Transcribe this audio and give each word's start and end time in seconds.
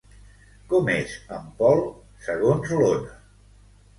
Com 0.71 0.87
és 0.93 1.11
en 1.35 1.43
Pol, 1.59 1.83
segons 2.29 2.73
l'Ona? 2.79 3.13